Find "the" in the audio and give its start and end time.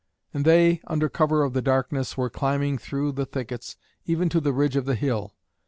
1.53-1.61, 3.11-3.27, 4.41-4.51, 4.85-4.95